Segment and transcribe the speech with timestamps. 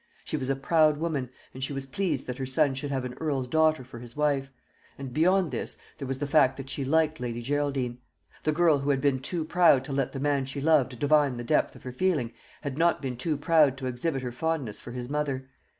[0.25, 3.13] She was a proud woman, and she was pleased that her son should have an
[3.19, 4.49] earl's daughter for his wife;
[4.97, 7.99] and beyond this there was the fact that she liked Lady Geraldine.
[8.41, 11.43] The girl who had been too proud to let the man she loved divine the
[11.43, 15.07] depth of her feeling, had not been too proud to exhibit her fondness for his
[15.07, 15.47] mother.